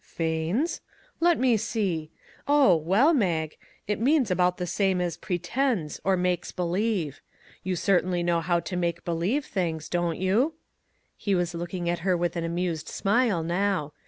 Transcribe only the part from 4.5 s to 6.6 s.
the same as' pretends,' or 'makes